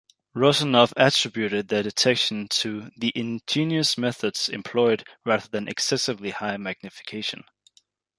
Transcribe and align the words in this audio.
Rosenow 0.35 0.91
attributed 0.97 1.67
their 1.67 1.83
detection 1.83 2.47
to 2.47 2.89
"the 2.97 3.11
ingenious 3.13 3.99
methods 3.99 4.49
employed 4.49 5.03
rather 5.27 5.47
than 5.47 5.67
excessively 5.67 6.31
high 6.31 6.57
magnification". 6.57 7.43